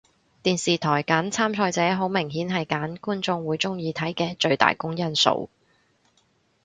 [0.41, 5.47] 電視台揀參賽者好明顯係揀觀眾會鍾意睇嘅最大公因數